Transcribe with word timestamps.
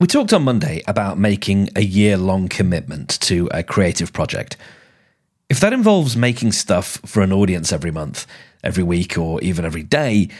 We 0.00 0.06
talked 0.06 0.32
on 0.32 0.44
Monday 0.44 0.82
about 0.88 1.18
making 1.18 1.68
a 1.76 1.82
year 1.82 2.16
long 2.16 2.48
commitment 2.48 3.20
to 3.20 3.50
a 3.52 3.62
creative 3.62 4.14
project. 4.14 4.56
If 5.50 5.60
that 5.60 5.74
involves 5.74 6.16
making 6.16 6.52
stuff 6.52 6.98
for 7.04 7.22
an 7.22 7.34
audience 7.34 7.70
every 7.70 7.90
month, 7.90 8.26
every 8.64 8.82
week, 8.82 9.18
or 9.18 9.42
even 9.42 9.66
every 9.66 9.82
day, 9.82 10.30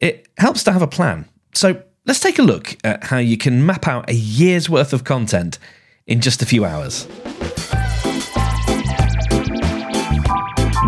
it 0.00 0.26
helps 0.38 0.64
to 0.64 0.72
have 0.72 0.80
a 0.80 0.86
plan. 0.86 1.26
So 1.52 1.82
let's 2.06 2.20
take 2.20 2.38
a 2.38 2.42
look 2.42 2.78
at 2.82 3.04
how 3.04 3.18
you 3.18 3.36
can 3.36 3.66
map 3.66 3.86
out 3.86 4.08
a 4.08 4.14
year's 4.14 4.70
worth 4.70 4.94
of 4.94 5.04
content 5.04 5.58
in 6.06 6.22
just 6.22 6.40
a 6.40 6.46
few 6.46 6.64
hours. 6.64 7.06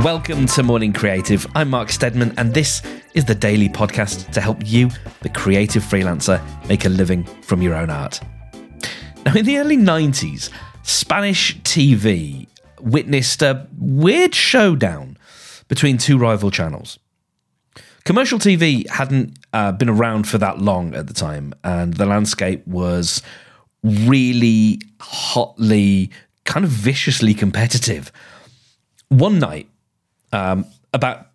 Welcome 0.02 0.46
to 0.46 0.64
Morning 0.64 0.92
Creative. 0.92 1.46
I'm 1.54 1.70
Mark 1.70 1.88
Steadman, 1.88 2.34
and 2.36 2.52
this 2.52 2.82
is 3.14 3.24
the 3.24 3.36
daily 3.36 3.68
podcast 3.68 4.32
to 4.32 4.40
help 4.40 4.58
you, 4.66 4.90
the 5.20 5.28
creative 5.28 5.84
freelancer, 5.84 6.42
make 6.68 6.84
a 6.84 6.88
living 6.88 7.22
from 7.42 7.62
your 7.62 7.76
own 7.76 7.88
art. 7.88 8.18
Now, 9.24 9.32
in 9.34 9.44
the 9.44 9.58
early 9.58 9.76
90s, 9.76 10.50
Spanish 10.82 11.56
TV 11.58 12.48
witnessed 12.80 13.42
a 13.42 13.68
weird 13.78 14.34
showdown 14.34 15.18
between 15.68 15.98
two 15.98 16.18
rival 16.18 16.50
channels. 16.50 16.98
Commercial 18.04 18.40
TV 18.40 18.88
hadn't 18.88 19.38
uh, 19.52 19.70
been 19.70 19.88
around 19.88 20.26
for 20.26 20.38
that 20.38 20.58
long 20.58 20.96
at 20.96 21.06
the 21.06 21.14
time, 21.14 21.54
and 21.62 21.94
the 21.94 22.06
landscape 22.06 22.66
was 22.66 23.22
really 23.84 24.80
hotly, 25.00 26.10
kind 26.44 26.64
of 26.64 26.72
viciously 26.72 27.34
competitive. 27.34 28.10
One 29.08 29.38
night, 29.38 29.68
um, 30.32 30.66
about 30.92 31.28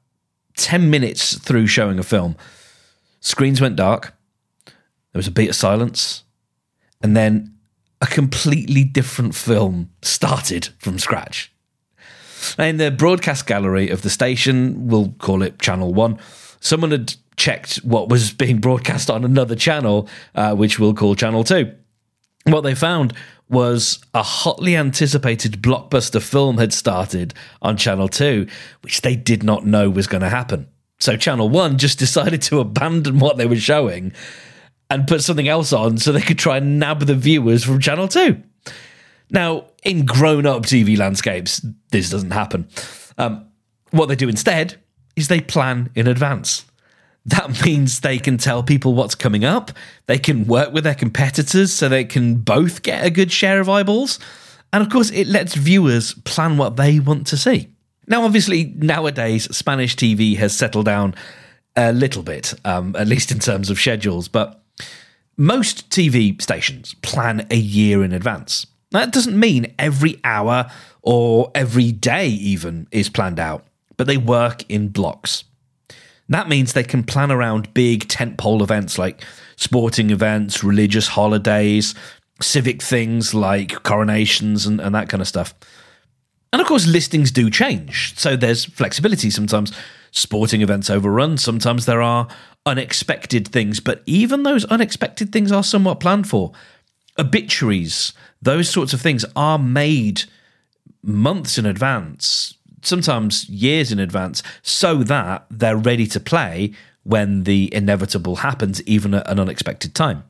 10 0.58 0.90
minutes 0.90 1.38
through 1.38 1.68
showing 1.68 2.00
a 2.00 2.04
film, 2.04 2.36
screens 3.20 3.62
went 3.62 3.76
dark. 3.76 4.14
There 4.66 5.20
was 5.20 5.28
a 5.28 5.32
beat 5.32 5.50
of 5.50 5.56
silence. 5.56 6.24
And 7.02 7.16
then 7.16 7.56
a 8.02 8.08
completely 8.08 8.84
different 8.84 9.36
film 9.36 9.92
started 10.02 10.70
from 10.80 11.00
scratch. 11.00 11.52
In 12.58 12.78
the 12.78 12.92
broadcast 12.92 13.48
gallery 13.48 13.90
of 13.90 14.02
the 14.02 14.10
station, 14.10 14.88
we'll 14.88 15.14
call 15.20 15.42
it 15.42 15.60
Channel 15.60 15.94
1, 15.94 16.20
someone 16.60 16.92
had 16.92 17.16
checked 17.36 17.78
what 17.78 18.10
was 18.10 18.32
being 18.32 18.60
broadcast 18.60 19.10
on 19.10 19.24
another 19.24 19.56
channel, 19.56 20.08
uh, 20.36 20.56
which 20.56 20.80
we'll 20.80 20.94
call 20.94 21.16
Channel 21.16 21.44
2. 21.44 21.72
What 22.48 22.62
they 22.62 22.76
found 22.76 23.14
was 23.50 24.00
a 24.14 24.24
hotly 24.24 24.76
anticipated 24.76 25.62
blockbuster 25.62 26.22
film 26.22 26.58
had 26.58 26.72
started 26.74 27.34
on 27.62 27.76
Channel 27.76 28.08
2, 28.08 28.48
which 28.82 29.02
they 29.02 29.16
did 29.16 29.44
not 29.44 29.66
know 29.66 29.90
was 29.90 30.08
going 30.08 30.22
to 30.22 30.30
happen. 30.30 30.68
So 31.00 31.18
Channel 31.18 31.50
1 31.50 31.78
just 31.78 32.00
decided 32.00 32.42
to 32.44 32.60
abandon 32.60 33.20
what 33.20 33.38
they 33.38 33.46
were 33.46 33.58
showing 33.58 34.14
and 34.90 35.08
put 35.08 35.22
something 35.22 35.50
else 35.50 35.74
on 35.74 35.98
so 35.98 36.12
they 36.12 36.22
could 36.22 36.40
try 36.40 36.58
and 36.58 36.80
nab 36.80 37.02
the 37.02 37.16
viewers 37.16 37.66
from 37.66 37.80
Channel 37.80 38.08
2. 38.08 38.42
Now, 39.30 39.66
in 39.84 40.06
grown 40.06 40.46
up 40.46 40.64
TV 40.64 40.98
landscapes, 40.98 41.66
this 41.92 42.10
doesn't 42.10 42.32
happen. 42.32 42.70
Um, 43.18 43.46
what 43.92 44.08
they 44.08 44.16
do 44.16 44.30
instead 44.30 44.82
is 45.18 45.28
they 45.28 45.42
plan 45.42 45.90
in 45.96 46.08
advance. 46.08 46.66
That 47.28 47.64
means 47.66 48.00
they 48.00 48.20
can 48.20 48.38
tell 48.38 48.64
people 48.64 48.94
what's 48.94 49.16
coming 49.16 49.44
up. 49.44 49.72
They 50.06 50.18
can 50.18 50.48
work 50.48 50.72
with 50.72 50.86
their 50.86 50.96
competitors 50.96 51.74
so 51.74 51.90
they 51.90 52.06
can 52.06 52.36
both 52.36 52.84
get 52.84 53.06
a 53.06 53.10
good 53.10 53.32
share 53.32 53.60
of 53.60 53.70
eyeballs. 53.70 54.20
And 54.72 54.82
of 54.82 54.90
course, 54.90 55.12
it 55.12 55.28
lets 55.28 55.54
viewers 55.54 56.14
plan 56.26 56.58
what 56.58 56.78
they 56.78 57.00
want 57.00 57.28
to 57.28 57.38
see. 57.38 57.70
Now, 58.08 58.24
obviously, 58.24 58.74
nowadays, 58.78 59.54
Spanish 59.56 59.96
TV 59.96 60.38
has 60.38 60.56
settled 60.56 60.86
down 60.86 61.16
a 61.76 61.92
little 61.92 62.24
bit, 62.24 62.54
um, 62.64 62.96
at 62.98 63.08
least 63.08 63.32
in 63.32 63.40
terms 63.40 63.70
of 63.70 63.78
schedules, 63.78 64.28
but 64.28 64.64
most 65.36 65.90
TV 65.90 66.42
stations 66.42 66.96
plan 66.96 67.46
a 67.52 67.58
year 67.58 68.04
in 68.04 68.14
advance. 68.14 68.66
That 68.92 69.12
doesn't 69.12 69.38
mean 69.38 69.74
every 69.78 70.20
hour 70.24 70.72
or 71.02 71.52
every 71.54 71.92
day, 71.92 72.30
even, 72.30 72.88
is 72.92 73.10
planned 73.10 73.40
out, 73.40 73.68
but 73.98 74.08
they 74.08 74.18
work 74.18 74.64
in 74.70 74.88
blocks. 74.90 75.44
That 76.30 76.50
means 76.50 76.74
they 76.74 76.84
can 76.84 77.04
plan 77.04 77.32
around 77.32 77.74
big 77.74 78.08
tentpole 78.08 78.62
events 78.62 78.98
like 78.98 79.24
sporting 79.56 80.10
events, 80.10 80.64
religious 80.64 81.08
holidays, 81.08 81.96
civic 82.42 82.82
things 82.82 83.34
like 83.34 83.84
coronations 83.84 84.66
and, 84.66 84.80
and 84.80 84.94
that 84.94 85.10
kind 85.10 85.22
of 85.22 85.28
stuff. 85.28 85.54
And 86.52 86.62
of 86.62 86.68
course, 86.68 86.88
listings 86.88 87.32
do 87.32 87.50
change. 87.50 88.18
So 88.18 88.36
there's 88.36 88.66
flexibility. 88.66 89.30
Sometimes 89.30 89.72
sporting 90.12 90.62
events 90.62 90.90
overrun, 90.90 91.38
sometimes 91.38 91.86
there 91.86 92.02
are 92.02 92.28
unexpected 92.66 93.48
things. 93.48 93.80
But 93.80 94.02
even 94.06 94.44
those 94.44 94.66
unexpected 94.66 95.32
things 95.32 95.52
are 95.52 95.64
somewhat 95.64 96.00
planned 96.00 96.30
for. 96.30 96.52
Obituaries, 97.18 98.14
those 98.42 98.70
sorts 98.70 98.94
of 98.94 99.02
things 99.02 99.26
are 99.36 99.58
made 99.58 100.24
months 101.04 101.58
in 101.58 101.66
advance 101.66 102.57
sometimes 102.88 103.48
years 103.50 103.92
in 103.92 104.00
advance, 104.00 104.42
so 104.62 105.04
that 105.04 105.46
they're 105.50 105.78
ready 105.78 106.08
to 106.08 106.20
play 106.20 106.74
when 107.04 107.44
the 107.44 107.74
inevitable 107.74 108.38
happens, 108.38 108.82
even 108.84 109.14
at 109.14 109.30
an 109.30 109.40
unexpected 109.40 109.96
time. 109.96 110.24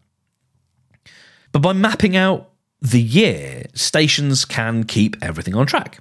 But 1.52 1.62
by 1.62 1.74
mapping 1.74 2.16
out 2.16 2.52
the 2.82 3.02
year, 3.02 3.66
stations 3.74 4.46
can 4.46 4.84
keep 4.84 5.16
everything 5.22 5.56
on 5.56 5.66
track. 5.66 6.00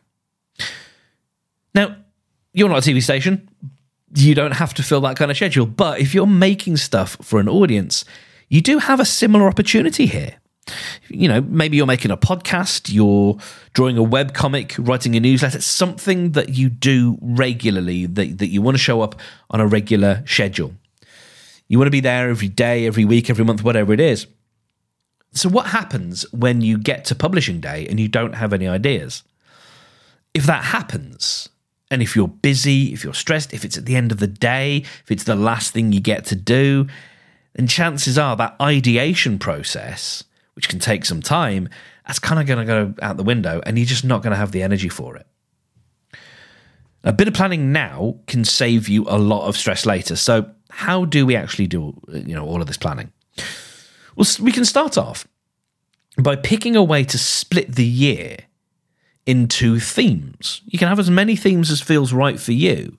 Now, 1.74 1.96
you're 2.52 2.68
not 2.68 2.86
a 2.86 2.90
TV 2.90 3.02
station. 3.02 3.48
You 4.14 4.34
don't 4.34 4.52
have 4.52 4.74
to 4.74 4.82
fill 4.82 5.00
that 5.02 5.16
kind 5.16 5.30
of 5.30 5.36
schedule. 5.36 5.66
But 5.66 6.00
if 6.00 6.14
you're 6.14 6.26
making 6.26 6.76
stuff 6.78 7.16
for 7.22 7.40
an 7.40 7.48
audience, 7.48 8.04
you 8.48 8.60
do 8.60 8.78
have 8.78 9.00
a 9.00 9.04
similar 9.04 9.46
opportunity 9.46 10.06
here 10.06 10.36
you 11.08 11.28
know, 11.28 11.40
maybe 11.42 11.76
you're 11.76 11.86
making 11.86 12.10
a 12.10 12.16
podcast, 12.16 12.92
you're 12.92 13.38
drawing 13.72 13.96
a 13.96 14.02
web 14.02 14.34
comic, 14.34 14.74
writing 14.78 15.14
a 15.14 15.20
newsletter, 15.20 15.60
something 15.60 16.32
that 16.32 16.50
you 16.50 16.68
do 16.68 17.18
regularly, 17.20 18.06
that, 18.06 18.38
that 18.38 18.48
you 18.48 18.62
want 18.62 18.76
to 18.76 18.82
show 18.82 19.00
up 19.02 19.18
on 19.50 19.60
a 19.60 19.66
regular 19.66 20.22
schedule. 20.26 20.74
You 21.68 21.78
want 21.78 21.86
to 21.86 21.92
be 21.92 22.00
there 22.00 22.28
every 22.28 22.48
day, 22.48 22.86
every 22.86 23.04
week, 23.04 23.28
every 23.28 23.44
month, 23.44 23.62
whatever 23.62 23.92
it 23.92 24.00
is. 24.00 24.26
So, 25.32 25.48
what 25.48 25.66
happens 25.66 26.30
when 26.32 26.60
you 26.60 26.78
get 26.78 27.04
to 27.06 27.14
publishing 27.14 27.60
day 27.60 27.86
and 27.88 28.00
you 28.00 28.08
don't 28.08 28.34
have 28.34 28.52
any 28.52 28.66
ideas? 28.66 29.22
If 30.32 30.44
that 30.46 30.64
happens, 30.64 31.48
and 31.90 32.02
if 32.02 32.16
you're 32.16 32.28
busy, 32.28 32.92
if 32.92 33.04
you're 33.04 33.14
stressed, 33.14 33.52
if 33.52 33.64
it's 33.64 33.76
at 33.76 33.84
the 33.84 33.96
end 33.96 34.12
of 34.12 34.18
the 34.18 34.26
day, 34.26 34.78
if 34.78 35.10
it's 35.10 35.24
the 35.24 35.36
last 35.36 35.72
thing 35.72 35.92
you 35.92 36.00
get 36.00 36.24
to 36.26 36.36
do, 36.36 36.86
then 37.54 37.66
chances 37.66 38.18
are 38.18 38.36
that 38.36 38.56
ideation 38.60 39.38
process 39.38 40.24
which 40.56 40.68
can 40.68 40.78
take 40.78 41.04
some 41.04 41.22
time, 41.22 41.68
that's 42.06 42.18
kind 42.18 42.40
of 42.40 42.46
going 42.46 42.58
to 42.58 42.64
go 42.64 42.94
out 43.02 43.16
the 43.16 43.22
window 43.22 43.60
and 43.64 43.78
you're 43.78 43.86
just 43.86 44.04
not 44.04 44.22
going 44.22 44.32
to 44.32 44.36
have 44.36 44.52
the 44.52 44.62
energy 44.62 44.88
for 44.88 45.16
it. 45.16 45.26
A 47.04 47.12
bit 47.12 47.28
of 47.28 47.34
planning 47.34 47.70
now 47.70 48.18
can 48.26 48.44
save 48.44 48.88
you 48.88 49.04
a 49.06 49.18
lot 49.18 49.46
of 49.46 49.56
stress 49.56 49.86
later. 49.86 50.16
So, 50.16 50.50
how 50.70 51.04
do 51.04 51.24
we 51.24 51.36
actually 51.36 51.68
do 51.68 51.94
you 52.12 52.34
know 52.34 52.44
all 52.44 52.60
of 52.60 52.66
this 52.66 52.76
planning? 52.76 53.12
Well, 54.16 54.26
we 54.40 54.50
can 54.50 54.64
start 54.64 54.98
off 54.98 55.28
by 56.20 56.36
picking 56.36 56.74
a 56.74 56.82
way 56.82 57.04
to 57.04 57.18
split 57.18 57.74
the 57.76 57.84
year 57.84 58.38
into 59.26 59.78
themes. 59.78 60.62
You 60.66 60.78
can 60.78 60.88
have 60.88 60.98
as 60.98 61.10
many 61.10 61.36
themes 61.36 61.70
as 61.70 61.80
feels 61.80 62.12
right 62.12 62.40
for 62.40 62.52
you, 62.52 62.98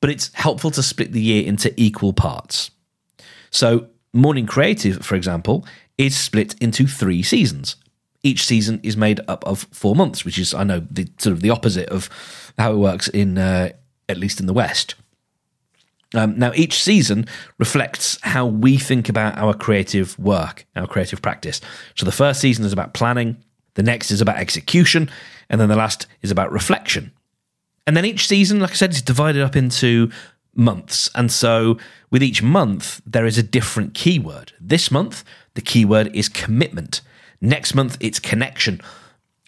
but 0.00 0.10
it's 0.10 0.32
helpful 0.34 0.70
to 0.72 0.82
split 0.82 1.12
the 1.12 1.20
year 1.20 1.46
into 1.46 1.72
equal 1.80 2.12
parts. 2.12 2.70
So, 3.50 3.88
Morning 4.12 4.46
Creative, 4.46 5.04
for 5.04 5.14
example, 5.14 5.64
is 6.00 6.16
split 6.16 6.54
into 6.60 6.86
three 6.86 7.22
seasons. 7.22 7.76
Each 8.22 8.46
season 8.46 8.80
is 8.82 8.96
made 8.96 9.20
up 9.28 9.44
of 9.46 9.66
four 9.70 9.94
months, 9.94 10.24
which 10.24 10.38
is, 10.38 10.54
I 10.54 10.64
know, 10.64 10.86
the 10.90 11.08
sort 11.18 11.34
of 11.34 11.42
the 11.42 11.50
opposite 11.50 11.88
of 11.90 12.08
how 12.58 12.72
it 12.72 12.76
works 12.76 13.08
in, 13.08 13.36
uh, 13.36 13.70
at 14.08 14.16
least 14.16 14.40
in 14.40 14.46
the 14.46 14.52
West. 14.52 14.94
Um, 16.14 16.38
now, 16.38 16.52
each 16.54 16.82
season 16.82 17.26
reflects 17.58 18.18
how 18.22 18.46
we 18.46 18.78
think 18.78 19.08
about 19.08 19.38
our 19.38 19.54
creative 19.54 20.18
work, 20.18 20.66
our 20.74 20.86
creative 20.86 21.22
practice. 21.22 21.60
So, 21.94 22.04
the 22.04 22.12
first 22.12 22.40
season 22.40 22.64
is 22.64 22.72
about 22.72 22.94
planning, 22.94 23.36
the 23.74 23.82
next 23.82 24.10
is 24.10 24.20
about 24.20 24.38
execution, 24.38 25.08
and 25.48 25.60
then 25.60 25.68
the 25.68 25.76
last 25.76 26.06
is 26.22 26.30
about 26.30 26.50
reflection. 26.50 27.12
And 27.86 27.96
then 27.96 28.04
each 28.04 28.26
season, 28.26 28.58
like 28.60 28.70
I 28.70 28.74
said, 28.74 28.90
is 28.90 29.02
divided 29.02 29.42
up 29.42 29.54
into 29.54 30.10
months. 30.54 31.10
And 31.14 31.30
so, 31.30 31.78
with 32.10 32.22
each 32.22 32.42
month, 32.42 33.00
there 33.06 33.26
is 33.26 33.38
a 33.38 33.42
different 33.42 33.94
keyword. 33.94 34.52
This 34.60 34.90
month, 34.90 35.24
the 35.54 35.60
keyword 35.60 36.14
is 36.14 36.28
commitment. 36.28 37.00
Next 37.40 37.74
month, 37.74 37.96
it's 38.00 38.18
connection. 38.18 38.80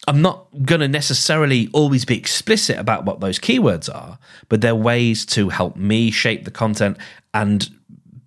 I'm 0.07 0.21
not 0.21 0.47
going 0.63 0.81
to 0.81 0.87
necessarily 0.87 1.69
always 1.71 2.03
be 2.03 2.17
explicit 2.17 2.77
about 2.77 3.05
what 3.05 3.21
those 3.21 3.39
keywords 3.39 3.93
are, 3.93 4.19
but 4.49 4.61
they're 4.61 4.75
ways 4.75 5.25
to 5.27 5.49
help 5.49 5.77
me 5.77 6.11
shape 6.11 6.43
the 6.43 6.51
content 6.51 6.97
and 7.33 7.69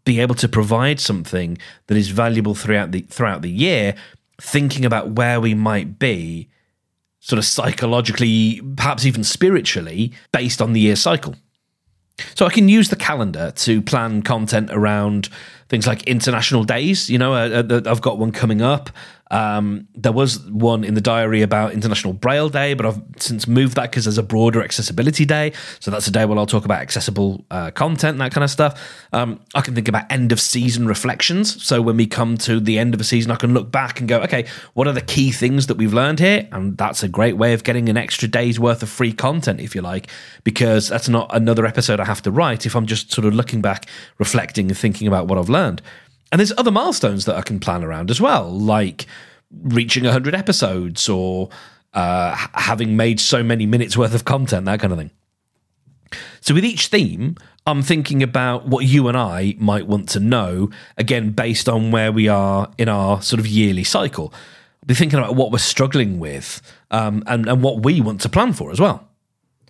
be 0.05 0.21
able 0.21 0.37
to 0.37 0.49
provide 0.49 1.01
something 1.01 1.59
that 1.89 1.97
is 1.97 2.09
valuable 2.09 2.55
throughout 2.55 2.93
the 2.93 3.03
throughout 3.03 3.43
the 3.43 3.51
year, 3.51 3.95
thinking 4.41 4.85
about 4.85 5.11
where 5.11 5.41
we 5.41 5.53
might 5.53 5.99
be 5.99 6.49
sort 7.21 7.39
of 7.39 7.45
psychologically, 7.45 8.63
perhaps 8.77 9.05
even 9.05 9.25
spiritually, 9.25 10.13
based 10.33 10.63
on 10.63 10.73
the 10.73 10.81
year 10.81 10.97
cycle. 10.97 11.35
So 12.35 12.47
I 12.47 12.51
can 12.51 12.69
use 12.69 12.89
the 12.89 12.97
calendar 12.97 13.51
to 13.57 13.83
plan 13.83 14.23
content 14.23 14.71
around 14.71 15.29
things 15.69 15.87
like 15.87 16.03
international 16.05 16.65
days. 16.65 17.11
You 17.11 17.19
know, 17.19 17.35
uh, 17.35 17.63
uh, 17.69 17.81
I've 17.87 18.01
got 18.01 18.19
one 18.19 18.33
coming 18.33 18.63
up. 18.63 18.91
Um, 19.31 19.89
there 19.95 20.13
was 20.13 20.39
one 20.41 20.85
in 20.85 20.95
the 20.95 21.01
diary 21.01 21.43
about 21.43 21.73
International 21.73 22.13
Braille 22.13 22.49
Day, 22.49 22.75
but 22.75 22.87
I've 22.87 23.01
since 23.19 23.47
moved 23.49 23.77
that 23.77 23.91
because 23.91 24.05
there's 24.05 24.19
a 24.19 24.23
broader 24.23 24.63
accessibility 24.63 25.25
day. 25.25 25.53
So 25.81 25.91
that's 25.91 26.07
a 26.07 26.11
day 26.11 26.25
where 26.25 26.39
I'll 26.39 26.47
talk 26.47 26.65
about 26.65 26.81
accessible 26.81 27.45
uh, 27.51 27.71
content 27.73 28.13
and 28.13 28.21
that 28.21 28.33
kind 28.33 28.45
of 28.45 28.51
stuff. 28.51 28.81
Um, 29.13 29.41
I 29.55 29.61
can 29.63 29.75
think 29.75 29.89
about 29.89 30.11
end 30.11 30.33
of 30.33 30.41
season 30.41 30.87
reflections. 30.87 31.63
So 31.63 31.83
when 31.83 31.97
we 31.97 32.07
come 32.07 32.39
to 32.39 32.61
the 32.61 32.79
end 32.79 32.95
of 32.95 33.01
a 33.01 33.05
season, 33.05 33.31
I 33.33 33.37
can 33.37 33.53
look 33.53 33.71
back 33.73 34.01
and 34.01 34.09
go, 34.09 34.21
okay, 34.23 34.47
what 34.75 34.87
are 34.87 34.93
the 34.93 35.01
key 35.01 35.33
things 35.33 35.67
that 35.67 35.77
we've 35.77 35.95
learned 35.95 36.21
here? 36.21 36.49
And 36.53 36.77
that's 36.77 37.03
a 37.03 37.09
great 37.09 37.37
way 37.37 37.53
of 37.53 37.65
getting 37.65 37.89
an 37.89 37.97
extra 37.97 38.29
day's 38.29 38.61
worth 38.61 38.83
of 38.83 38.89
free 38.89 39.13
content, 39.13 39.61
if 39.61 39.75
you 39.75 39.83
like, 39.83 40.09
because 40.45 40.89
that's 40.89 41.09
not 41.09 41.35
another 41.35 41.67
episode 41.67 42.01
I 42.01 42.05
have 42.05 42.23
to 42.23 42.31
write 42.31 42.67
if 42.67 42.77
I'm 42.77 42.87
just 42.87 43.13
sort 43.13 43.25
of 43.25 43.35
looking 43.35 43.61
back, 43.61 43.87
reflecting, 44.19 44.69
and 44.69 44.79
thinking 44.79 45.09
about 45.09 45.27
what 45.27 45.39
I've 45.39 45.49
learned. 45.49 45.83
And 46.33 46.41
there's 46.41 46.53
other 46.59 46.71
milestones 46.71 47.25
that 47.27 47.37
I 47.37 47.43
can 47.43 47.61
plan 47.61 47.85
around 47.85 48.11
as 48.11 48.21
well, 48.21 48.51
like 48.51 49.07
reaching 49.63 50.05
100 50.05 50.35
episodes 50.35 51.09
or 51.09 51.49
uh, 51.95 52.35
having 52.55 52.97
made 52.97 53.21
so 53.21 53.43
many 53.43 53.67
minutes 53.67 53.97
worth 53.97 54.15
of 54.15 54.25
content, 54.25 54.67
that 54.67 54.81
kind 54.81 54.93
of 54.93 54.99
thing. 54.99 55.11
So 56.41 56.55
with 56.55 56.65
each 56.65 56.89
theme, 56.89 57.37
I'm 57.67 57.83
thinking 57.83 58.23
about 58.23 58.69
what 58.69 58.85
you 58.85 59.09
and 59.09 59.17
I 59.17 59.57
might 59.59 59.87
want 59.87 60.09
to 60.11 60.21
know, 60.21 60.71
again, 60.97 61.31
based 61.31 61.69
on 61.69 61.91
where 61.91 62.13
we 62.13 62.29
are 62.29 62.71
in 62.79 62.89
our 62.89 63.21
sort 63.23 63.41
of 63.41 63.47
yearly 63.47 63.83
cycle. 63.83 64.33
I'll 64.33 64.87
be 64.87 64.95
thinking 64.95 65.19
about 65.19 65.35
what 65.35 65.51
we're 65.51 65.59
struggling 65.59 66.21
with 66.21 66.63
um, 66.91 67.25
and, 67.27 67.49
and 67.49 67.63
what 67.63 67.83
we 67.83 68.01
want 68.01 68.21
to 68.21 68.29
plan 68.29 68.53
for 68.53 68.71
as 68.71 68.79
well. 68.79 69.06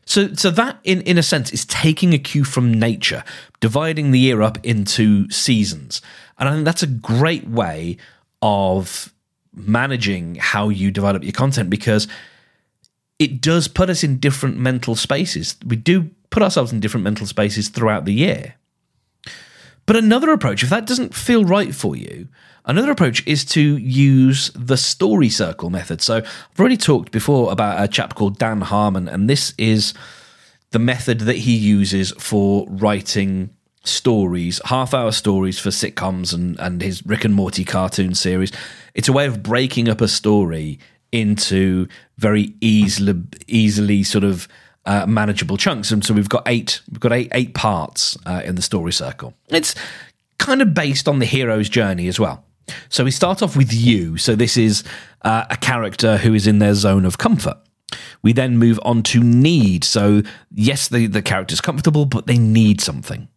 So, 0.07 0.33
so 0.35 0.51
that, 0.53 0.79
in, 0.85 1.03
in 1.03 1.19
a 1.19 1.23
sense, 1.23 1.53
is 1.53 1.65
taking 1.65 2.15
a 2.15 2.19
cue 2.19 2.45
from 2.45 2.73
nature, 2.73 3.25
dividing 3.61 4.13
the 4.13 4.21
year 4.21 4.41
up 4.41 4.65
into 4.65 5.29
seasons. 5.31 6.01
And 6.39 6.49
I 6.49 6.53
think 6.53 6.65
that's 6.65 6.85
a 6.85 6.87
great 6.87 7.49
way 7.49 7.97
of 8.41 9.13
managing 9.53 10.37
how 10.37 10.69
you 10.69 10.91
develop 10.91 11.25
your 11.25 11.33
content 11.33 11.69
because 11.71 12.07
it 13.19 13.41
does 13.41 13.67
put 13.67 13.91
us 13.91 14.05
in 14.05 14.19
different 14.19 14.59
mental 14.59 14.95
spaces. 14.95 15.57
We 15.67 15.77
do 15.77 16.11
put 16.31 16.43
ourselves 16.43 16.73
in 16.73 16.81
different 16.81 17.05
mental 17.05 17.27
spaces 17.27 17.69
throughout 17.69 18.05
the 18.05 18.15
year. 18.15 18.55
But 19.87 19.97
another 19.97 20.33
approach, 20.33 20.63
if 20.63 20.71
that 20.71 20.87
doesn't 20.87 21.15
feel 21.15 21.45
right 21.45 21.75
for 21.75 21.97
you, 21.97 22.29
another 22.65 22.91
approach 22.91 23.25
is 23.27 23.45
to 23.47 23.79
use 23.79 24.51
the 24.55 24.77
story 24.77 25.29
circle 25.29 25.71
method. 25.71 26.03
So 26.03 26.17
I've 26.17 26.61
already 26.61 26.77
talked 26.77 27.13
before 27.13 27.53
about 27.53 27.83
a 27.83 27.89
chap 27.89 28.15
called 28.15 28.39
Dan 28.39 28.63
Harmon, 28.63 29.09
and 29.09 29.31
this 29.31 29.55
is 29.57 29.95
the 30.71 30.81
method 30.81 31.21
that 31.21 31.37
he 31.37 31.55
uses 31.55 32.13
for 32.19 32.67
writing 32.69 33.51
stories, 33.85 34.61
half 34.65 34.93
hour 34.93 35.13
stories 35.13 35.59
for 35.61 35.71
sitcoms 35.71 36.35
and, 36.35 36.59
and 36.59 36.83
his 36.83 37.07
Rick 37.07 37.25
and 37.25 37.35
Morty 37.35 37.65
cartoon 37.65 38.15
series. 38.15 38.51
It's 38.95 39.09
a 39.09 39.13
way 39.13 39.27
of 39.27 39.45
breaking 39.45 39.89
up 39.89 40.01
a 40.01 40.09
story 40.09 40.81
into 41.13 41.87
very 42.19 42.55
easily, 42.61 43.23
easily 43.47 44.03
sort 44.03 44.25
of 44.25 44.49
uh, 44.87 45.07
manageable 45.07 45.57
chunks. 45.57 45.91
And 45.91 46.05
so 46.05 46.15
we've 46.15 46.29
got 46.29 46.43
eight, 46.47 46.81
we've 46.91 47.01
got 47.01 47.13
eight, 47.13 47.29
eight 47.33 47.55
parts 47.55 48.17
uh, 48.27 48.43
in 48.45 48.55
the 48.55 48.63
story 48.63 48.93
circle. 48.93 49.35
It's 49.49 49.75
kind 50.39 50.63
of 50.63 50.75
based 50.75 51.09
on 51.09 51.19
the 51.19 51.27
hero's 51.27 51.69
journey 51.69 52.09
as 52.09 52.19
well. 52.19 52.45
So 52.89 53.05
we 53.05 53.11
start 53.11 53.43
off 53.43 53.57
with 53.57 53.73
you. 53.73 54.17
So 54.17 54.35
this 54.35 54.57
is 54.57 54.83
uh, 55.23 55.45
a 55.51 55.57
character 55.57 56.17
who 56.17 56.35
is 56.35 56.47
in 56.47 56.59
their 56.59 56.75
zone 56.75 57.05
of 57.05 57.19
comfort. 57.19 57.59
We 58.23 58.33
then 58.33 58.59
move 58.59 58.81
on 58.83 59.03
to 59.05 59.23
need. 59.23 59.85
So 59.85 60.23
yes, 60.51 60.89
the, 60.89 61.07
the 61.07 61.23
character's 61.23 61.61
comfortable, 61.61 62.07
but 62.07 62.27
they 62.27 62.39
need 62.39 62.81
something 62.81 63.29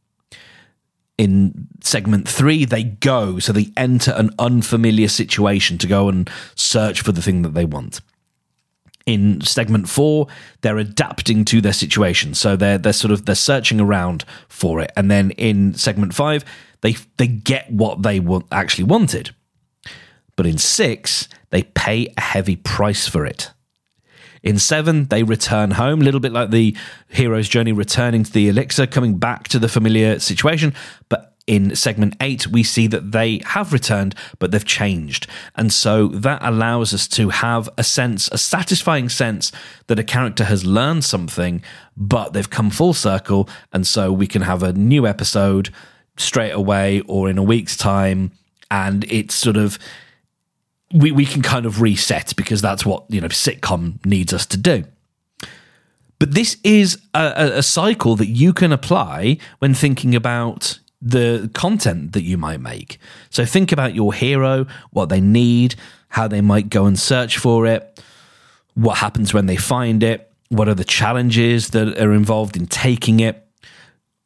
in 1.19 1.67
segment 1.81 2.29
three, 2.29 2.63
they 2.63 2.81
go, 2.81 3.39
so 3.39 3.51
they 3.51 3.67
enter 3.75 4.11
an 4.11 4.29
unfamiliar 4.39 5.09
situation 5.09 5.77
to 5.77 5.85
go 5.85 6.07
and 6.07 6.29
search 6.55 7.01
for 7.01 7.11
the 7.11 7.21
thing 7.21 7.41
that 7.41 7.53
they 7.53 7.65
want. 7.65 7.99
In 9.09 9.41
segment 9.41 9.89
four, 9.89 10.27
they're 10.61 10.77
adapting 10.77 11.43
to 11.45 11.61
their 11.61 11.73
situation, 11.73 12.35
so 12.35 12.55
they're 12.55 12.77
they're 12.77 12.93
sort 12.93 13.11
of 13.11 13.25
they're 13.25 13.33
searching 13.33 13.79
around 13.81 14.23
for 14.49 14.79
it, 14.81 14.91
and 14.95 15.09
then 15.09 15.31
in 15.31 15.73
segment 15.73 16.13
five, 16.13 16.45
they 16.81 16.95
they 17.17 17.25
get 17.25 17.71
what 17.71 18.03
they 18.03 18.19
want 18.19 18.45
actually 18.51 18.83
wanted. 18.83 19.33
But 20.35 20.45
in 20.45 20.59
six, 20.59 21.27
they 21.49 21.63
pay 21.63 22.13
a 22.17 22.21
heavy 22.21 22.55
price 22.55 23.07
for 23.07 23.25
it. 23.25 23.51
In 24.43 24.59
seven, 24.59 25.05
they 25.05 25.23
return 25.23 25.71
home, 25.71 26.01
a 26.01 26.03
little 26.03 26.19
bit 26.19 26.31
like 26.31 26.51
the 26.51 26.77
hero's 27.07 27.49
journey 27.49 27.71
returning 27.71 28.23
to 28.23 28.31
the 28.31 28.47
elixir, 28.47 28.85
coming 28.85 29.17
back 29.17 29.47
to 29.47 29.57
the 29.57 29.67
familiar 29.67 30.19
situation. 30.19 30.75
But 31.09 31.28
in 31.49 31.75
segment 31.75 32.15
eight, 32.21 32.45
we 32.45 32.61
see 32.61 32.85
that 32.85 33.11
they 33.11 33.41
have 33.43 33.73
returned, 33.73 34.13
but 34.37 34.51
they've 34.51 34.63
changed. 34.63 35.25
And 35.55 35.73
so 35.73 36.09
that 36.09 36.39
allows 36.43 36.93
us 36.93 37.07
to 37.07 37.29
have 37.29 37.67
a 37.75 37.83
sense, 37.83 38.29
a 38.31 38.37
satisfying 38.37 39.09
sense 39.09 39.51
that 39.87 39.97
a 39.97 40.03
character 40.03 40.43
has 40.43 40.63
learned 40.63 41.03
something, 41.03 41.63
but 41.97 42.33
they've 42.33 42.49
come 42.49 42.69
full 42.69 42.93
circle. 42.93 43.49
And 43.73 43.87
so 43.87 44.11
we 44.11 44.27
can 44.27 44.43
have 44.43 44.61
a 44.61 44.73
new 44.73 45.07
episode 45.07 45.73
straight 46.17 46.51
away 46.51 47.01
or 47.07 47.27
in 47.27 47.39
a 47.39 47.43
week's 47.43 47.75
time. 47.75 48.31
And 48.69 49.11
it's 49.11 49.33
sort 49.33 49.57
of 49.57 49.79
we, 50.93 51.11
we 51.11 51.25
can 51.25 51.41
kind 51.41 51.65
of 51.65 51.81
reset 51.81 52.35
because 52.35 52.61
that's 52.61 52.85
what 52.85 53.05
you 53.09 53.21
know 53.21 53.27
sitcom 53.27 54.03
needs 54.05 54.33
us 54.33 54.45
to 54.47 54.57
do 54.57 54.85
but 56.17 56.33
this 56.33 56.57
is 56.63 56.97
a, 57.13 57.51
a, 57.57 57.63
cycle 57.63 58.15
that 58.17 58.27
you 58.27 58.53
can 58.53 58.73
apply 58.73 59.37
when 59.59 59.73
thinking 59.73 60.15
about 60.15 60.79
the 61.01 61.49
content 61.53 62.11
that 62.13 62.23
you 62.23 62.37
might 62.37 62.59
make 62.59 62.99
so 63.29 63.45
think 63.45 63.71
about 63.71 63.95
your 63.95 64.13
hero 64.13 64.65
what 64.91 65.09
they 65.09 65.21
need 65.21 65.75
how 66.09 66.27
they 66.27 66.41
might 66.41 66.69
go 66.69 66.85
and 66.85 66.99
search 66.99 67.37
for 67.37 67.65
it 67.65 68.03
what 68.73 68.97
happens 68.97 69.33
when 69.33 69.45
they 69.45 69.55
find 69.55 70.03
it 70.03 70.31
what 70.49 70.67
are 70.67 70.73
the 70.73 70.83
challenges 70.83 71.69
that 71.69 71.97
are 71.99 72.13
involved 72.13 72.57
in 72.57 72.65
taking 72.67 73.19
it 73.19 73.47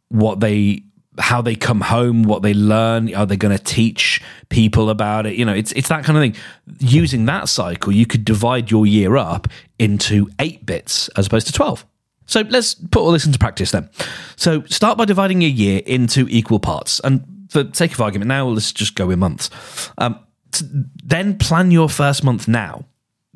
what 0.09 0.39
they 0.39 0.83
how 1.19 1.41
they 1.41 1.55
come 1.55 1.81
home, 1.81 2.23
what 2.23 2.41
they 2.41 2.53
learn, 2.53 3.13
are 3.13 3.25
they 3.25 3.37
going 3.37 3.55
to 3.55 3.63
teach 3.63 4.21
people 4.49 4.89
about 4.89 5.25
it? 5.25 5.35
You 5.35 5.45
know, 5.45 5.53
it's 5.53 5.71
it's 5.73 5.89
that 5.89 6.03
kind 6.03 6.17
of 6.17 6.23
thing. 6.23 6.35
Using 6.79 7.25
that 7.25 7.49
cycle, 7.49 7.91
you 7.91 8.05
could 8.05 8.25
divide 8.25 8.71
your 8.71 8.85
year 8.85 9.15
up 9.15 9.47
into 9.77 10.29
eight 10.39 10.65
bits 10.65 11.09
as 11.09 11.27
opposed 11.27 11.47
to 11.47 11.53
twelve. 11.53 11.85
So 12.25 12.41
let's 12.41 12.75
put 12.75 13.01
all 13.01 13.11
this 13.11 13.25
into 13.25 13.39
practice 13.39 13.71
then. 13.71 13.89
So 14.35 14.63
start 14.63 14.97
by 14.97 15.05
dividing 15.05 15.41
your 15.41 15.51
year 15.51 15.81
into 15.85 16.27
equal 16.29 16.59
parts, 16.59 16.99
and 17.03 17.25
for 17.49 17.63
the 17.63 17.75
sake 17.75 17.93
of 17.93 18.01
argument, 18.01 18.29
now 18.29 18.47
let's 18.47 18.71
just 18.71 18.95
go 18.95 19.09
in 19.09 19.19
months. 19.19 19.49
Um, 19.97 20.19
then 21.03 21.37
plan 21.37 21.71
your 21.71 21.89
first 21.89 22.23
month 22.23 22.47
now, 22.47 22.85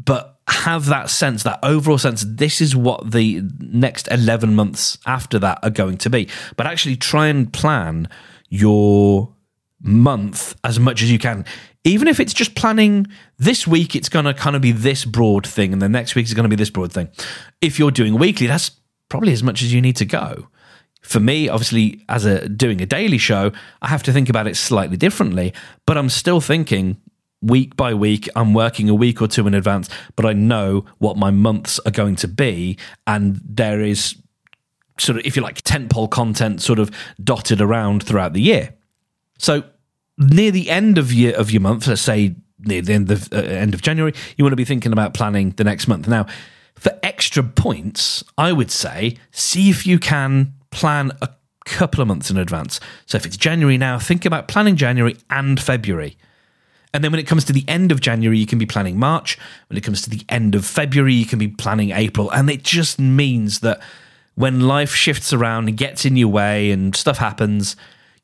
but 0.03 0.39
have 0.47 0.85
that 0.85 1.09
sense, 1.09 1.43
that 1.43 1.59
overall 1.61 1.97
sense, 1.97 2.25
this 2.27 2.61
is 2.61 2.75
what 2.75 3.11
the 3.11 3.41
next 3.59 4.07
11 4.09 4.55
months 4.55 4.97
after 5.05 5.37
that 5.39 5.59
are 5.63 5.69
going 5.69 5.97
to 5.97 6.09
be. 6.09 6.29
But 6.55 6.67
actually 6.67 6.95
try 6.95 7.27
and 7.27 7.51
plan 7.51 8.07
your 8.49 9.33
month 9.81 10.55
as 10.63 10.79
much 10.79 11.01
as 11.01 11.11
you 11.11 11.19
can. 11.19 11.45
Even 11.83 12.07
if 12.07 12.19
it's 12.19 12.33
just 12.33 12.55
planning 12.55 13.07
this 13.37 13.65
week, 13.65 13.95
it's 13.95 14.09
going 14.09 14.25
to 14.25 14.33
kind 14.33 14.55
of 14.55 14.61
be 14.61 14.71
this 14.71 15.05
broad 15.05 15.45
thing, 15.47 15.71
and 15.73 15.81
the 15.81 15.89
next 15.89 16.15
week 16.15 16.25
is 16.25 16.33
going 16.33 16.43
to 16.43 16.49
be 16.49 16.55
this 16.55 16.69
broad 16.69 16.91
thing. 16.91 17.09
If 17.61 17.79
you're 17.79 17.91
doing 17.91 18.17
weekly, 18.17 18.47
that's 18.47 18.71
probably 19.09 19.33
as 19.33 19.43
much 19.43 19.61
as 19.61 19.73
you 19.73 19.81
need 19.81 19.95
to 19.97 20.05
go. 20.05 20.49
For 21.01 21.19
me, 21.21 21.47
obviously, 21.47 22.03
as 22.09 22.25
a 22.25 22.49
doing 22.49 22.81
a 22.81 22.85
daily 22.85 23.17
show, 23.17 23.53
I 23.81 23.87
have 23.87 24.03
to 24.03 24.11
think 24.11 24.27
about 24.27 24.47
it 24.47 24.57
slightly 24.57 24.97
differently, 24.97 25.53
but 25.85 25.97
I'm 25.97 26.09
still 26.09 26.41
thinking 26.41 26.97
week 27.41 27.77
by 27.77 27.93
week. 27.93 28.27
I'm 28.35 28.53
working 28.53 28.89
a 28.89 28.95
week 28.95 29.21
or 29.21 29.27
two 29.27 29.47
in 29.47 29.53
advance, 29.53 29.89
but 30.15 30.25
I 30.25 30.33
know 30.33 30.85
what 30.97 31.15
my 31.15 31.31
months 31.31 31.79
are 31.85 31.91
going 31.91 32.15
to 32.17 32.27
be. 32.27 32.77
And 33.05 33.39
there 33.45 33.81
is 33.81 34.17
sort 34.99 35.19
of, 35.19 35.25
if 35.25 35.35
you 35.35 35.41
like, 35.41 35.61
tentpole 35.61 36.09
content 36.09 36.61
sort 36.61 36.79
of 36.79 36.91
dotted 37.23 37.61
around 37.61 38.03
throughout 38.03 38.33
the 38.33 38.41
year. 38.41 38.73
So 39.37 39.63
near 40.17 40.51
the 40.51 40.69
end 40.69 40.97
of 40.97 41.13
your, 41.13 41.35
of 41.35 41.51
your 41.51 41.61
month, 41.61 41.87
let's 41.87 42.01
say 42.01 42.35
near 42.59 42.81
the 42.81 42.93
end 42.93 43.11
of, 43.11 43.31
uh, 43.31 43.37
end 43.37 43.73
of 43.73 43.81
January, 43.81 44.13
you 44.35 44.43
want 44.43 44.51
to 44.51 44.57
be 44.57 44.65
thinking 44.65 44.91
about 44.91 45.13
planning 45.13 45.51
the 45.51 45.63
next 45.63 45.87
month. 45.87 46.07
Now, 46.07 46.25
for 46.75 46.97
extra 47.03 47.43
points, 47.43 48.23
I 48.37 48.51
would 48.51 48.71
say 48.71 49.17
see 49.31 49.69
if 49.69 49.87
you 49.87 49.99
can 49.99 50.53
plan 50.71 51.11
a 51.21 51.29
couple 51.65 52.01
of 52.01 52.07
months 52.07 52.29
in 52.29 52.37
advance. 52.37 52.79
So 53.05 53.17
if 53.17 53.25
it's 53.25 53.37
January 53.37 53.77
now, 53.77 53.99
think 53.99 54.25
about 54.25 54.47
planning 54.47 54.75
January 54.75 55.17
and 55.29 55.59
February. 55.59 56.17
And 56.93 57.03
then 57.03 57.11
when 57.11 57.19
it 57.19 57.27
comes 57.27 57.43
to 57.45 57.53
the 57.53 57.65
end 57.67 57.91
of 57.91 57.99
January, 57.99 58.37
you 58.37 58.47
can 58.47 58.57
be 58.57 58.65
planning 58.65 58.97
March. 58.97 59.37
When 59.67 59.77
it 59.77 59.83
comes 59.83 60.01
to 60.03 60.09
the 60.09 60.21
end 60.29 60.55
of 60.55 60.65
February, 60.65 61.13
you 61.13 61.25
can 61.25 61.37
be 61.37 61.49
planning 61.49 61.91
April. 61.91 62.31
And 62.31 62.49
it 62.49 62.63
just 62.63 62.97
means 62.97 63.59
that 63.59 63.81
when 64.35 64.61
life 64.61 64.95
shifts 64.95 65.33
around 65.33 65.67
and 65.67 65.77
gets 65.77 66.05
in 66.05 66.15
your 66.15 66.29
way 66.29 66.71
and 66.71 66.95
stuff 66.95 67.17
happens, 67.17 67.75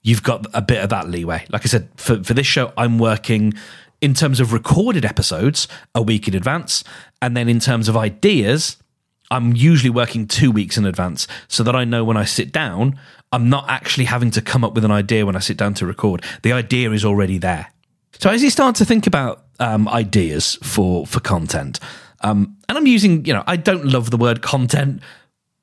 you've 0.03 0.24
got 0.24 0.45
a 0.53 0.62
bit 0.62 0.83
of 0.83 0.89
that 0.89 1.10
leeway. 1.10 1.45
Like 1.50 1.63
I 1.63 1.67
said, 1.67 1.89
for, 1.95 2.24
for 2.24 2.33
this 2.33 2.48
show, 2.48 2.72
I'm 2.77 3.00
working 3.00 3.53
in 4.01 4.13
terms 4.13 4.39
of 4.39 4.51
recorded 4.51 5.05
episodes 5.05 5.67
a 5.95 6.01
week 6.01 6.27
in 6.27 6.36
advance. 6.36 6.83
And 7.22 7.36
then 7.36 7.48
in 7.48 7.60
terms 7.60 7.88
of 7.88 7.95
ideas, 7.95 8.77
I'm 9.31 9.55
usually 9.55 9.89
working 9.89 10.27
two 10.27 10.51
weeks 10.51 10.77
in 10.77 10.86
advance 10.86 11.27
so 11.48 11.63
that 11.63 11.75
I 11.75 11.86
know 11.86 12.03
when 12.03 12.17
I 12.17 12.25
sit 12.25 12.51
down, 12.51 13.00
I'm 13.31 13.50
not 13.50 13.67
actually 13.69 14.05
having 14.05 14.29
to 14.31 14.41
come 14.41 14.63
up 14.63 14.75
with 14.75 14.86
an 14.86 14.91
idea 14.91 15.25
when 15.25 15.36
I 15.36 15.39
sit 15.39 15.57
down 15.57 15.74
to 15.75 15.86
record. 15.86 16.24
The 16.43 16.51
idea 16.51 16.91
is 16.91 17.03
already 17.05 17.38
there. 17.38 17.67
So 18.19 18.29
as 18.29 18.43
you 18.43 18.50
start 18.50 18.75
to 18.75 18.86
think 18.86 19.07
about 19.07 19.45
um, 19.60 19.88
ideas 19.88 20.60
for 20.62 21.07
for 21.07 21.19
content, 21.19 21.79
um, 22.22 22.57
and 22.69 22.77
I'm 22.77 22.88
using, 22.88 23.25
you 23.25 23.33
know, 23.33 23.43
I 23.48 23.55
don't 23.55 23.86
love 23.86 24.12
the 24.12 24.17
word 24.17 24.41
content, 24.41 25.01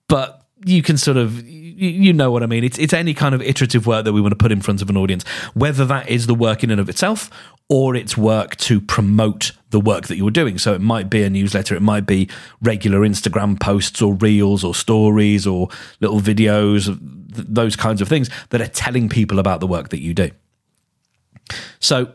but 0.08 0.39
you 0.64 0.82
can 0.82 0.98
sort 0.98 1.16
of 1.16 1.46
you 1.48 2.12
know 2.12 2.30
what 2.30 2.42
I 2.42 2.46
mean. 2.46 2.62
It's 2.62 2.78
it's 2.78 2.92
any 2.92 3.14
kind 3.14 3.34
of 3.34 3.40
iterative 3.40 3.86
work 3.86 4.04
that 4.04 4.12
we 4.12 4.20
want 4.20 4.32
to 4.32 4.36
put 4.36 4.52
in 4.52 4.60
front 4.60 4.82
of 4.82 4.90
an 4.90 4.96
audience, 4.96 5.26
whether 5.54 5.86
that 5.86 6.08
is 6.10 6.26
the 6.26 6.34
work 6.34 6.62
in 6.62 6.70
and 6.70 6.80
of 6.80 6.88
itself 6.88 7.30
or 7.70 7.94
it's 7.94 8.16
work 8.16 8.56
to 8.56 8.80
promote 8.80 9.52
the 9.70 9.80
work 9.80 10.08
that 10.08 10.16
you're 10.16 10.30
doing. 10.30 10.58
So 10.58 10.74
it 10.74 10.80
might 10.80 11.08
be 11.08 11.22
a 11.22 11.30
newsletter, 11.30 11.76
it 11.76 11.82
might 11.82 12.04
be 12.04 12.28
regular 12.60 13.00
Instagram 13.00 13.60
posts 13.60 14.02
or 14.02 14.14
reels 14.14 14.64
or 14.64 14.74
stories 14.74 15.46
or 15.46 15.68
little 16.00 16.20
videos, 16.20 16.98
those 17.00 17.76
kinds 17.76 18.02
of 18.02 18.08
things 18.08 18.28
that 18.50 18.60
are 18.60 18.66
telling 18.66 19.08
people 19.08 19.38
about 19.38 19.60
the 19.60 19.68
work 19.68 19.90
that 19.90 20.00
you 20.00 20.12
do. 20.12 20.32
So 21.78 22.12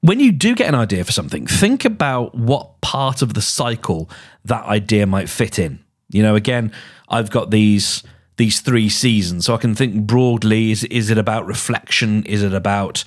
when 0.00 0.18
you 0.18 0.32
do 0.32 0.56
get 0.56 0.68
an 0.68 0.74
idea 0.74 1.04
for 1.04 1.12
something, 1.12 1.46
think 1.46 1.84
about 1.84 2.34
what 2.34 2.80
part 2.80 3.22
of 3.22 3.34
the 3.34 3.42
cycle 3.42 4.10
that 4.44 4.64
idea 4.64 5.06
might 5.06 5.28
fit 5.28 5.60
in. 5.60 5.78
You 6.08 6.22
know, 6.22 6.34
again, 6.34 6.72
I've 7.08 7.30
got 7.30 7.50
these 7.50 8.02
these 8.36 8.60
three 8.60 8.88
seasons, 8.88 9.46
so 9.46 9.54
I 9.54 9.58
can 9.58 9.74
think 9.74 10.06
broadly: 10.06 10.70
is 10.70 10.84
is 10.84 11.10
it 11.10 11.18
about 11.18 11.46
reflection? 11.46 12.24
Is 12.24 12.42
it 12.42 12.52
about 12.54 13.04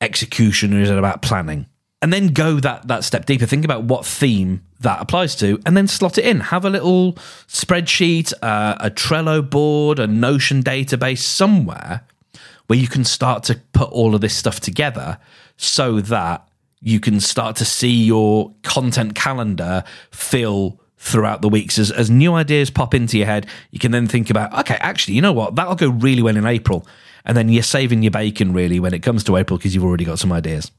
execution, 0.00 0.74
or 0.74 0.80
is 0.80 0.90
it 0.90 0.98
about 0.98 1.22
planning? 1.22 1.66
And 2.02 2.12
then 2.12 2.28
go 2.28 2.60
that 2.60 2.88
that 2.88 3.04
step 3.04 3.26
deeper. 3.26 3.46
Think 3.46 3.64
about 3.64 3.84
what 3.84 4.06
theme 4.06 4.62
that 4.80 5.00
applies 5.00 5.36
to, 5.36 5.60
and 5.66 5.76
then 5.76 5.86
slot 5.86 6.18
it 6.18 6.24
in. 6.24 6.40
Have 6.40 6.64
a 6.64 6.70
little 6.70 7.14
spreadsheet, 7.46 8.32
uh, 8.42 8.76
a 8.80 8.90
Trello 8.90 9.48
board, 9.48 9.98
a 9.98 10.06
Notion 10.06 10.62
database 10.62 11.18
somewhere 11.18 12.04
where 12.66 12.78
you 12.78 12.88
can 12.88 13.04
start 13.04 13.42
to 13.42 13.60
put 13.72 13.90
all 13.90 14.14
of 14.14 14.20
this 14.20 14.34
stuff 14.34 14.60
together 14.60 15.18
so 15.56 16.00
that 16.00 16.48
you 16.80 17.00
can 17.00 17.20
start 17.20 17.56
to 17.56 17.64
see 17.64 18.04
your 18.04 18.54
content 18.62 19.14
calendar 19.14 19.82
fill 20.12 20.80
throughout 21.00 21.40
the 21.40 21.48
weeks 21.48 21.78
as, 21.78 21.90
as 21.90 22.10
new 22.10 22.34
ideas 22.34 22.70
pop 22.70 22.94
into 22.94 23.16
your 23.16 23.26
head. 23.26 23.46
You 23.70 23.78
can 23.78 23.90
then 23.90 24.06
think 24.06 24.28
about 24.28 24.56
okay 24.60 24.76
actually 24.80 25.14
you 25.14 25.22
know 25.22 25.32
what? 25.32 25.56
That'll 25.56 25.74
go 25.74 25.88
really 25.88 26.22
well 26.22 26.36
in 26.36 26.46
april. 26.46 26.86
And 27.24 27.36
then 27.36 27.48
you're 27.48 27.62
saving 27.62 28.02
your 28.02 28.10
bacon 28.10 28.52
really 28.52 28.78
when 28.78 28.94
it 28.94 29.00
comes 29.00 29.24
to 29.24 29.36
april 29.36 29.58
because 29.58 29.74
you've 29.74 29.84
already 29.84 30.04
got 30.04 30.18
some 30.18 30.30
ideas. 30.30 30.70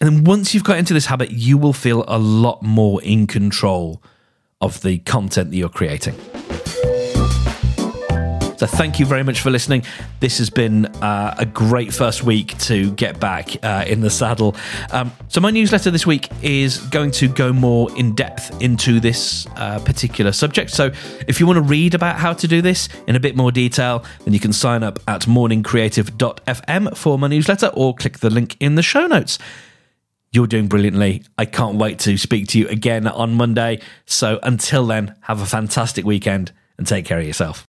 And 0.00 0.10
then 0.10 0.24
once 0.24 0.54
you've 0.54 0.64
got 0.64 0.78
into 0.78 0.94
this 0.94 1.06
habit 1.06 1.30
you 1.30 1.58
will 1.58 1.74
feel 1.74 2.04
a 2.08 2.18
lot 2.18 2.62
more 2.62 3.02
in 3.02 3.26
control 3.26 4.02
of 4.60 4.80
the 4.80 4.98
content 4.98 5.50
that 5.50 5.56
you're 5.56 5.68
creating 5.68 6.14
so 8.66 8.76
thank 8.76 8.98
you 8.98 9.04
very 9.04 9.22
much 9.22 9.40
for 9.40 9.50
listening. 9.50 9.84
This 10.20 10.38
has 10.38 10.48
been 10.48 10.86
uh, 10.86 11.34
a 11.36 11.44
great 11.44 11.92
first 11.92 12.22
week 12.22 12.56
to 12.60 12.92
get 12.92 13.20
back 13.20 13.62
uh, 13.62 13.84
in 13.86 14.00
the 14.00 14.08
saddle. 14.08 14.56
Um, 14.90 15.12
so 15.28 15.40
my 15.40 15.50
newsletter 15.50 15.90
this 15.90 16.06
week 16.06 16.30
is 16.40 16.78
going 16.78 17.10
to 17.12 17.28
go 17.28 17.52
more 17.52 17.94
in 17.98 18.14
depth 18.14 18.62
into 18.62 19.00
this 19.00 19.46
uh, 19.56 19.80
particular 19.80 20.32
subject. 20.32 20.70
So 20.70 20.92
if 21.28 21.40
you 21.40 21.46
want 21.46 21.58
to 21.58 21.62
read 21.62 21.94
about 21.94 22.16
how 22.16 22.32
to 22.32 22.48
do 22.48 22.62
this 22.62 22.88
in 23.06 23.16
a 23.16 23.20
bit 23.20 23.36
more 23.36 23.52
detail, 23.52 24.02
then 24.24 24.32
you 24.32 24.40
can 24.40 24.52
sign 24.52 24.82
up 24.82 24.98
at 25.06 25.22
morningcreative.fm 25.22 26.96
for 26.96 27.18
my 27.18 27.28
newsletter 27.28 27.66
or 27.74 27.94
click 27.94 28.20
the 28.20 28.30
link 28.30 28.56
in 28.60 28.76
the 28.76 28.82
show 28.82 29.06
notes. 29.06 29.38
You're 30.32 30.46
doing 30.46 30.68
brilliantly. 30.68 31.22
I 31.36 31.44
can't 31.44 31.76
wait 31.76 31.98
to 32.00 32.16
speak 32.16 32.48
to 32.48 32.58
you 32.58 32.68
again 32.68 33.06
on 33.06 33.34
Monday. 33.34 33.80
So 34.06 34.40
until 34.42 34.86
then, 34.86 35.14
have 35.22 35.42
a 35.42 35.46
fantastic 35.46 36.06
weekend 36.06 36.52
and 36.78 36.86
take 36.86 37.04
care 37.04 37.18
of 37.18 37.26
yourself. 37.26 37.66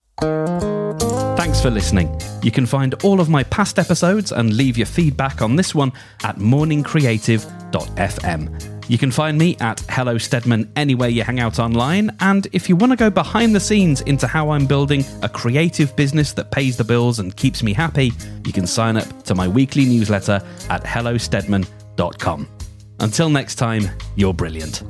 Thanks 1.43 1.59
for 1.59 1.69
listening. 1.69 2.07
You 2.41 2.51
can 2.51 2.65
find 2.65 2.95
all 3.03 3.19
of 3.19 3.27
my 3.27 3.43
past 3.43 3.77
episodes 3.77 4.31
and 4.31 4.53
leave 4.53 4.77
your 4.77 4.87
feedback 4.87 5.41
on 5.41 5.57
this 5.57 5.75
one 5.75 5.91
at 6.23 6.37
morningcreative.fm. 6.37 8.89
You 8.89 8.97
can 8.97 9.11
find 9.11 9.37
me 9.37 9.57
at 9.59 9.81
Hello 9.89 10.17
Steadman 10.17 10.71
anywhere 10.77 11.09
you 11.09 11.23
hang 11.23 11.41
out 11.41 11.59
online. 11.59 12.15
And 12.21 12.47
if 12.53 12.69
you 12.69 12.77
want 12.77 12.93
to 12.93 12.95
go 12.95 13.09
behind 13.09 13.53
the 13.53 13.59
scenes 13.59 13.99
into 13.99 14.25
how 14.25 14.51
I'm 14.51 14.65
building 14.65 15.03
a 15.21 15.27
creative 15.27 15.93
business 15.97 16.31
that 16.31 16.49
pays 16.49 16.77
the 16.77 16.85
bills 16.85 17.19
and 17.19 17.35
keeps 17.35 17.61
me 17.61 17.73
happy, 17.73 18.13
you 18.45 18.53
can 18.53 18.65
sign 18.65 18.95
up 18.95 19.23
to 19.23 19.35
my 19.35 19.45
weekly 19.45 19.83
newsletter 19.83 20.41
at 20.69 20.85
hellosteadman.com. 20.85 22.47
Until 23.01 23.29
next 23.29 23.55
time, 23.55 23.89
you're 24.15 24.33
brilliant. 24.33 24.81